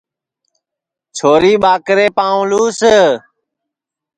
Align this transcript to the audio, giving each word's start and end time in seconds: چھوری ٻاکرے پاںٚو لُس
چھوری 1.15 1.53
ٻاکرے 1.63 2.07
پاںٚو 2.17 2.41
لُس 2.49 2.79